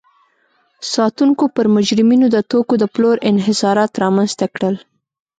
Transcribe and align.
ساتونکو 0.93 1.43
پر 1.55 1.65
مجرمینو 1.75 2.25
د 2.31 2.37
توکو 2.51 2.73
د 2.79 2.83
پلور 2.93 3.15
انحصارات 3.31 3.91
رامنځته 4.03 4.45
کړل. 4.55 4.75